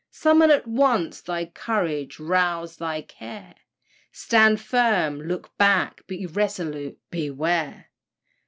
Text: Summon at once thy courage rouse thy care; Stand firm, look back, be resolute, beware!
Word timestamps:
Summon 0.09 0.49
at 0.49 0.65
once 0.65 1.21
thy 1.21 1.45
courage 1.45 2.17
rouse 2.19 2.77
thy 2.77 3.03
care; 3.03 3.53
Stand 4.11 4.59
firm, 4.59 5.21
look 5.21 5.55
back, 5.59 6.07
be 6.07 6.25
resolute, 6.25 6.97
beware! 7.11 7.91